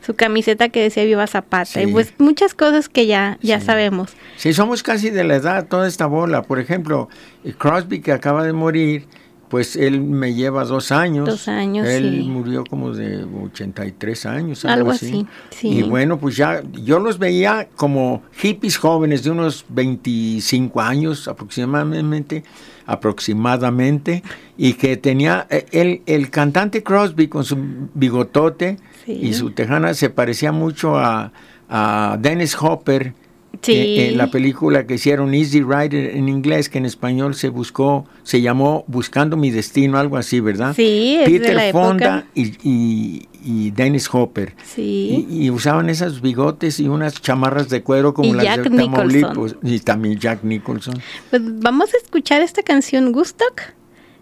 [0.06, 1.82] su camiseta que decía Viva Zapata.
[1.82, 3.66] Y pues muchas cosas que ya, ya Sí.
[3.66, 4.12] sabemos.
[4.38, 6.44] Sí, somos casi de la edad, toda esta bola.
[6.44, 7.10] Por ejemplo,
[7.44, 9.08] eh, Crosby, que acaba de morir,
[9.50, 11.28] pues él me lleva dos años.
[11.28, 12.28] Dos años, Él sí.
[12.30, 15.08] murió como de 83 años, algo, Algo así.
[15.08, 15.68] así, sí.
[15.80, 22.44] Y bueno, pues ya, yo los veía como hippies jóvenes de unos 25 años aproximadamente,
[22.86, 24.24] aproximadamente,
[24.58, 27.58] y que tenía, eh, el, el cantante Crosby con su
[27.94, 29.14] bigotote Sí.
[29.14, 31.32] y su tejana se parecía mucho a,
[31.70, 33.14] a Dennis Hopper,
[33.62, 33.74] Sí.
[33.74, 38.06] eh, eh, la película que hicieron Easy Rider en inglés, que en español se buscó,
[38.24, 40.74] se llamó Buscando mi destino, algo así, ¿verdad?
[40.76, 41.88] Sí, es de Peter la época.
[41.88, 44.54] Fonda y, y- y Dennis Hopper.
[44.66, 45.26] Sí.
[45.30, 48.78] Y, y usaban esos bigotes y unas chamarras de cuero como las Jack de.
[48.78, 49.56] Tamaulipas.
[49.64, 50.96] Y también Jack Nicholson.
[51.30, 53.62] Pues vamos a escuchar esta canción Gustock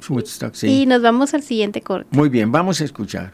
[0.08, 0.68] Woodstock, sí.
[0.68, 2.08] y nos vamos al siguiente corte.
[2.16, 3.34] Muy bien, vamos a escuchar.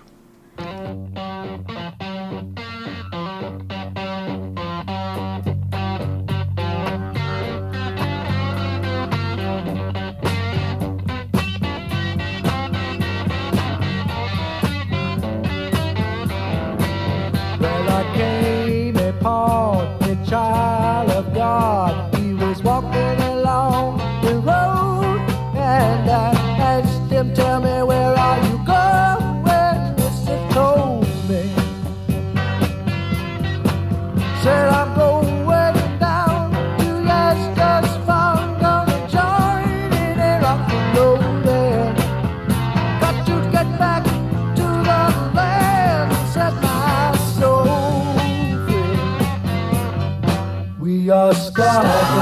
[51.53, 52.12] God.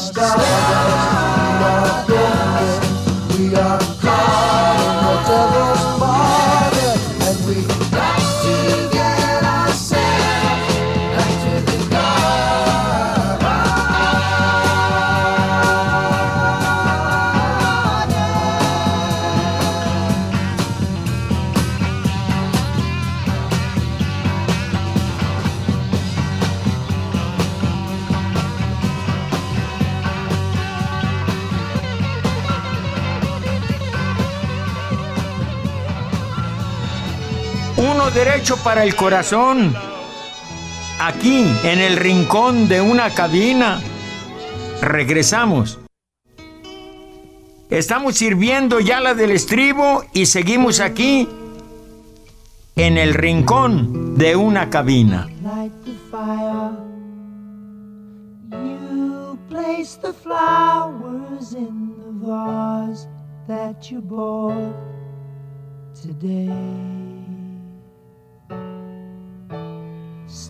[0.00, 1.29] Stop.
[38.56, 39.74] Para el corazón.
[41.00, 43.80] Aquí, en el rincón de una cabina.
[44.82, 45.78] Regresamos.
[47.70, 51.28] Estamos sirviendo ya la del estribo y seguimos aquí
[52.74, 55.28] en el rincón de una cabina.
[60.02, 63.06] the flowers in the vase
[63.46, 64.74] that you bought
[65.94, 66.99] today.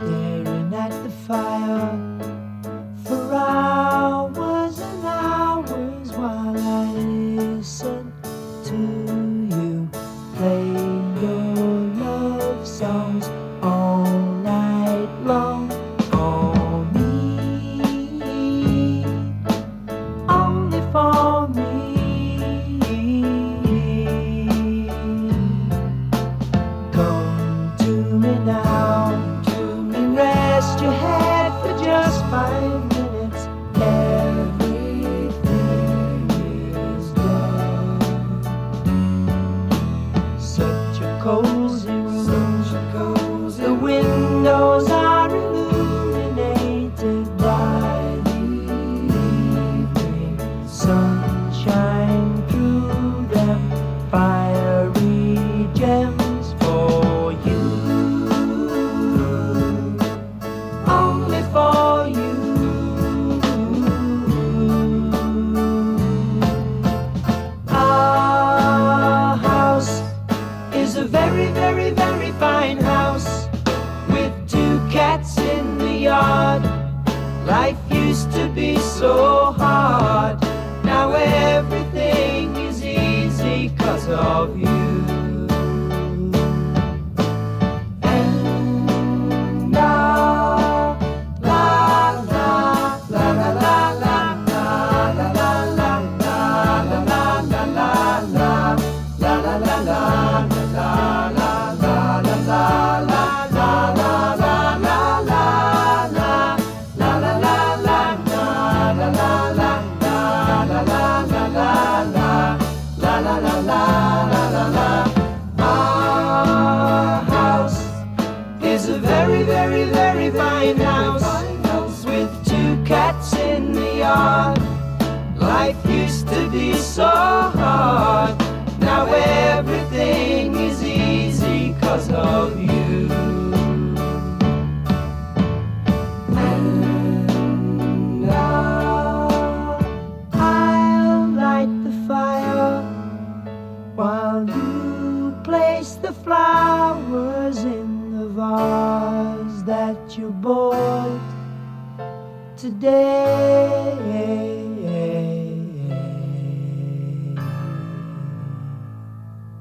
[0.01, 2.40] Staring at the fire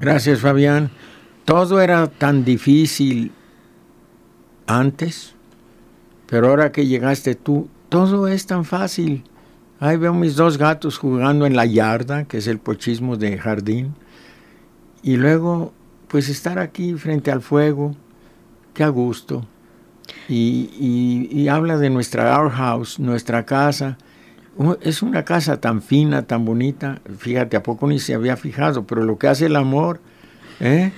[0.09, 0.89] Gracias, Fabián.
[1.45, 3.31] Todo era tan difícil
[4.65, 5.35] antes,
[6.25, 9.23] pero ahora que llegaste tú, todo es tan fácil.
[9.79, 13.93] Ahí veo mis dos gatos jugando en la yarda, que es el pochismo de jardín,
[15.03, 15.73] y luego,
[16.07, 17.95] pues estar aquí frente al fuego,
[18.73, 19.45] qué a gusto.
[20.27, 23.97] Y, y- habla de nuestra our house, nuestra casa.
[24.59, 27.01] U- Es una casa tan fina, tan bonita.
[27.17, 29.99] Fíjate, a poco ni se había fijado, pero lo que hace el amor,
[30.59, 30.91] ¿eh?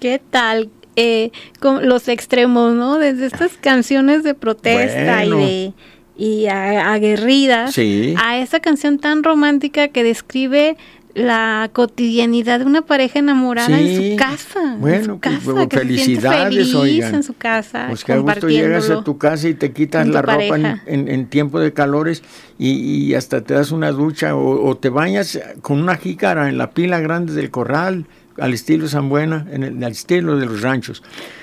[0.00, 0.70] ¿Qué tal?
[0.96, 2.98] Eh, con los extremos, ¿no?
[2.98, 5.40] Desde estas canciones de protesta Bueno.
[5.40, 5.72] y de
[6.20, 8.14] y aguerridas Sí.
[8.20, 10.76] a esa canción tan romántica que describe
[11.14, 14.74] la cotidianidad de una pareja enamorada en su casa.
[14.74, 17.14] en Bueno, su pues, casa, bueno, que se feliz oigan.
[17.16, 17.86] en su casa.
[17.88, 21.08] Pues que a gusto llegas a tu casa y te quitas la ropa en, en-
[21.08, 22.22] en tiempo de calores
[22.58, 22.70] y,
[23.08, 26.70] y hasta te das una ducha o, o te bañas con una jícara en la
[26.70, 28.06] pila grande del corral
[28.38, 31.02] al estilo San Buena, en el, al estilo de los ranchos.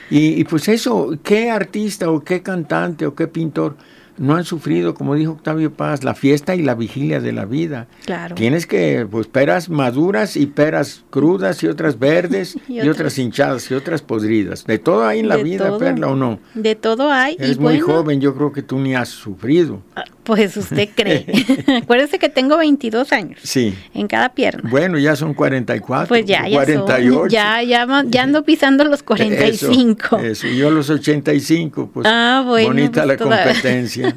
[0.10, 3.76] Y, y pues eso, ¿qué artista o qué cantante o qué pintor
[4.18, 7.88] no han sufrido, como dijo Octavio Paz, la fiesta y la vigilia de la vida.
[8.06, 8.36] Claro.
[8.36, 13.70] Tienes que, pues, peras maduras y peras crudas y otras verdes Y y, otras- hinchadas
[13.72, 14.66] y otras podridas.
[14.66, 15.80] De todo hay en la vida, todo.
[15.80, 16.40] Perla, ¿o no?
[16.54, 17.36] De todo hay.
[17.40, 19.82] Eres y muy bueno, joven, yo creo que tú ni has sufrido.
[20.26, 21.26] Pues usted cree.
[21.84, 23.74] Acuérdese que tengo 22 años Sí.
[23.94, 24.70] en cada pierna.
[24.70, 27.14] Bueno, ya son 44, Pues ya, ya, 48.
[27.14, 30.18] son, ya, ya, ya ando pisando los 45.
[30.20, 30.48] Eso, eso.
[30.48, 34.16] yo los 85, pues Ah, bueno, bonita pues la competencia.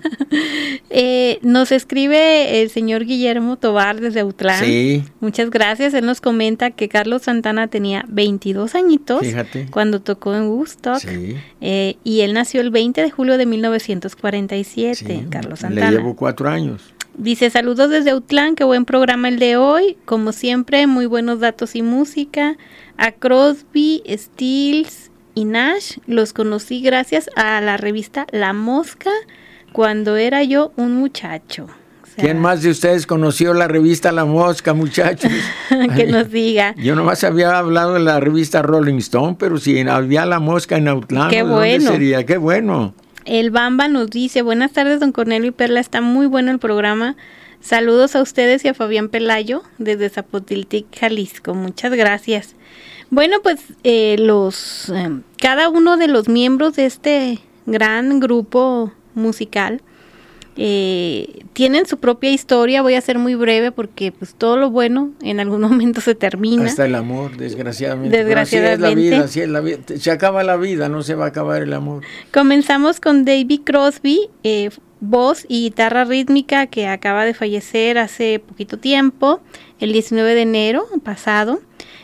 [0.90, 4.64] Eh, nos escribe el señor Guillermo Tobar desde Autlán.
[4.64, 5.92] Sí, Muchas gracias.
[5.94, 9.66] Él nos comenta que Carlos Santana tenía 22 añitos Fíjate.
[9.70, 10.98] cuando tocó en Woodstock.
[10.98, 11.36] sí.
[11.60, 15.26] Eh, y él nació el 20 de julio de 1947, sí.
[15.28, 15.97] Carlos Santana.
[15.98, 16.94] Llevo cuatro años.
[17.16, 19.96] Dice, saludos desde Autlán, qué buen programa el de hoy.
[20.04, 22.56] Como siempre, muy buenos datos y música.
[22.96, 29.10] A Crosby, Stills y Nash los conocí gracias a la revista La Mosca
[29.72, 31.64] cuando era yo un muchacho.
[32.02, 35.32] O sea, ¿Quién más de ustedes conoció la revista La Mosca, muchachos?
[35.68, 36.74] que Ay, nos diga.
[36.76, 40.86] Yo nomás había hablado de la revista Rolling Stone, pero si había La Mosca en
[40.86, 41.90] Autlán, Qué ¿de dónde bueno.
[41.90, 42.24] sería?
[42.24, 42.94] Qué bueno.
[43.28, 47.14] El Bamba nos dice, buenas tardes, don Cornelio y Perla, está muy bueno el programa.
[47.60, 51.52] Saludos a ustedes y a Fabián Pelayo desde Zapotiltic, Jalisco.
[51.52, 52.54] Muchas gracias.
[53.10, 59.82] Bueno, pues eh, los eh, cada uno de los miembros de este gran grupo musical
[60.60, 62.82] eh, tienen su propia historia.
[62.82, 66.64] Voy a ser muy breve porque pues todo lo bueno en algún momento se termina.
[66.64, 68.16] Hasta el amor, desgraciadamente.
[68.16, 69.16] Desgraciadamente.
[69.16, 70.00] Así es la vida, así es la vida.
[70.00, 72.02] Se acaba la vida, no se va a acabar el amor.
[72.32, 78.78] Comenzamos con David Crosby, eh, voz y guitarra rítmica que acaba de fallecer hace poquito
[78.78, 79.40] tiempo,
[79.78, 81.60] el 19 de enero pasado.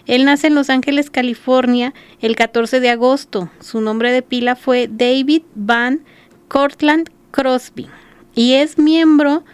[0.07, 3.51] Él nace en Los Ángeles, California, el 14 de agosto.
[3.59, 6.05] Su nombre de pila fue David Van
[6.47, 7.89] Cortland Crosby
[8.35, 9.45] y es miembro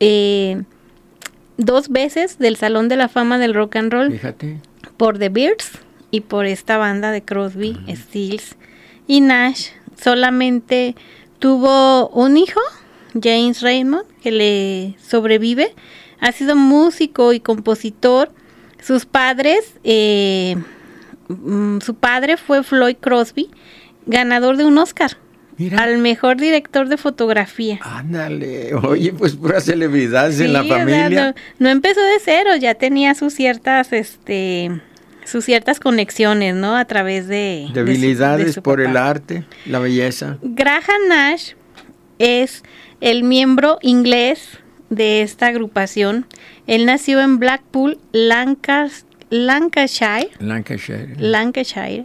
[0.00, 0.62] eh,
[1.56, 4.60] dos veces del Salón de la Fama del Rock and Roll Fíjate.
[4.96, 5.78] por The Bears
[6.10, 8.56] y por esta banda de Crosby, Stills
[9.06, 9.68] y Nash.
[10.00, 10.94] Solamente
[11.38, 12.60] tuvo un hijo,
[13.20, 15.74] James Raymond, que le sobrevive.
[16.20, 18.30] Ha sido músico y compositor.
[18.80, 20.56] Sus padres, eh,
[21.28, 23.50] mm, su padre fue Floyd Crosby,
[24.06, 25.16] ganador de un Oscar
[25.56, 25.82] Mira.
[25.82, 27.78] al mejor director de fotografía.
[27.82, 31.26] Ándale, oye, pues puras celebridades en la Sí, o sea, familia.
[31.28, 34.70] no, no empezó de cero, ya tenía sus ciertas, este,
[35.24, 36.76] sus ciertas conexiones, ¿no?
[36.76, 37.34] A través de...
[37.34, 40.38] de su- Debilidades de su por el arte, la belleza.
[40.42, 41.52] Graham Nash
[42.18, 42.62] es
[43.00, 44.58] el miembro inglés
[44.90, 46.26] de esta agrupación.
[46.66, 51.14] Él nació en Blackpool, Lancas- Lancashire, Lancashire.
[51.18, 52.04] Lancashire,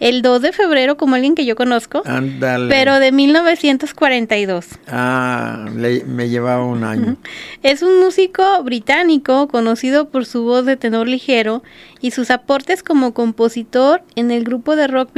[0.00, 2.68] el 2 de febrero, como alguien que yo conozco, Ándale.
[2.68, 4.66] pero de 1942.
[4.88, 7.16] Ah, le- me llevaba un año.
[7.62, 11.62] Es un músico británico conocido por su voz de tenor ligero
[12.00, 15.10] y sus aportes como compositor en el grupo de rock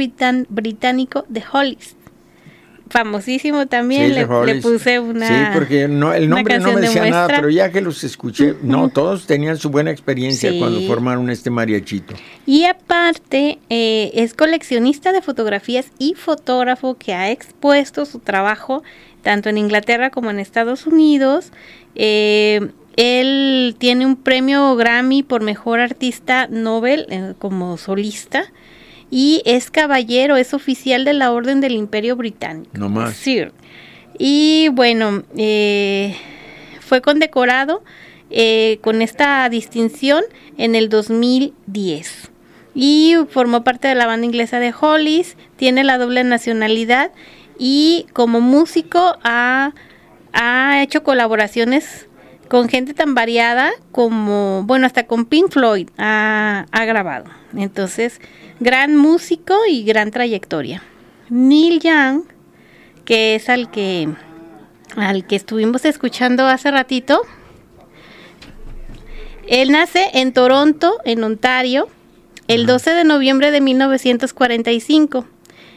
[0.49, 1.95] británico The Hollies.
[2.89, 5.27] Famosísimo también, Sí, le, puse una.
[5.27, 8.55] Sí, porque no, el nombre no me de decía nada, pero ya que los escuché,
[8.61, 10.59] no, todos tenían su buena experiencia Sí.
[10.59, 12.15] cuando formaron este mariachito.
[12.45, 18.83] Y aparte, eh, es coleccionista de fotografías y fotógrafo que ha expuesto su trabajo
[19.21, 21.51] tanto en Inglaterra como en Estados Unidos.
[21.95, 28.45] Eh, él tiene un premio Grammy por mejor artista Nobel eh, como solista.
[29.09, 32.71] Y es caballero, es oficial de la Orden del Imperio Británico.
[32.73, 33.15] No más.
[33.15, 33.53] Sir.
[34.17, 36.15] Y bueno, eh,
[36.81, 37.83] fue condecorado
[38.29, 40.23] eh, con esta distinción
[40.57, 42.31] en el 2010.
[42.75, 47.11] Y formó parte de la banda inglesa de Hollies, tiene la doble nacionalidad
[47.57, 49.73] y como músico ha,
[50.33, 52.07] ha hecho colaboraciones
[52.47, 57.25] con gente tan variada como, bueno, hasta con Pink Floyd ha, ha grabado.
[57.55, 58.21] Entonces,
[58.59, 60.83] gran músico y gran trayectoria.
[61.29, 62.23] Neil Young,
[63.05, 64.09] que es al que
[64.95, 67.21] al que estuvimos escuchando hace ratito.
[69.47, 71.87] Él nace en Toronto, en Ontario,
[72.47, 75.25] el 12 de noviembre de 1945.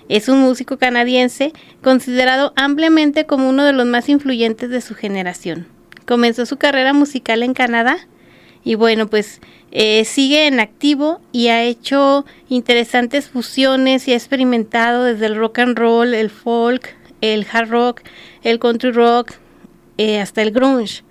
[0.08, 1.52] Es un músico canadiense
[1.82, 5.68] considerado ampliamente como uno de los más influyentes de su generación.
[6.06, 8.08] Comenzó su carrera musical en Canadá
[8.64, 9.40] y bueno, pues
[9.72, 15.60] eh, sigue en activo y ha hecho interesantes fusiones y ha experimentado desde el rock
[15.60, 18.00] and roll, el folk, el hard rock,
[18.42, 19.32] el country rock,
[19.98, 21.02] eh, hasta el grunge.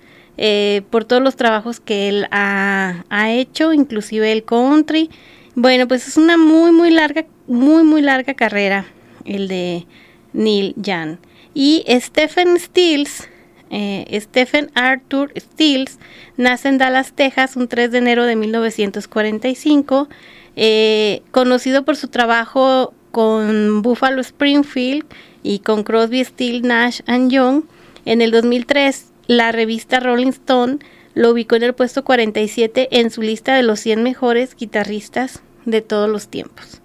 [0.41, 5.09] eh, por todos los trabajos que él ha, ha hecho, inclusive el country.
[5.55, 8.85] Bueno, pues es una muy, muy larga, muy, muy larga carrera
[9.25, 9.85] el de
[10.31, 11.17] Neil Young.
[11.53, 13.27] Y Stephen Stills,
[13.69, 15.99] eh, Stephen Arthur Stills,
[16.37, 20.09] nace en Dallas, Texas, un 3 de enero de 1945,
[20.55, 25.05] eh, conocido por su trabajo con Buffalo Springfield
[25.43, 27.63] y con Crosby, Still, Nash and Young.
[28.05, 30.79] En el 2003, la revista Rolling Stone
[31.13, 35.81] lo ubicó en el puesto 47 en su lista de los 100 mejores guitarristas de
[35.81, 36.81] todos los tiempos.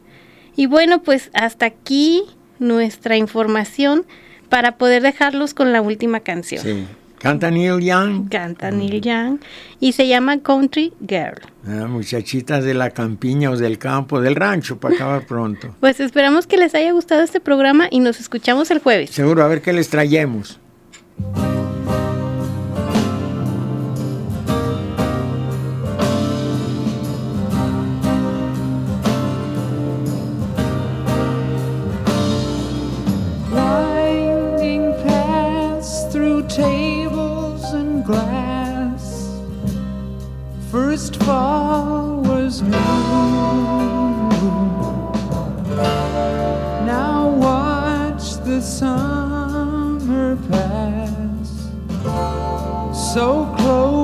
[0.57, 2.23] Y bueno, pues hasta aquí
[2.59, 4.07] nuestra información
[4.49, 6.63] para poder dejarlos con la última canción.
[6.63, 6.87] Sí.
[7.25, 8.29] Canta Neil Young.
[8.29, 9.39] Canta Neil Young
[9.81, 11.41] y se llama Country Girl.
[11.67, 15.75] Ah, muchachitas de la campiña o del campo, del rancho, para acabar pronto.
[15.81, 19.09] Pues esperamos que les haya gustado este programa y nos escuchamos el jueves.
[19.09, 20.61] Seguro, a ver qué les traemos.
[40.95, 42.71] First fall was new.
[46.87, 51.51] Now watch the summer pass.
[53.13, 54.04] So close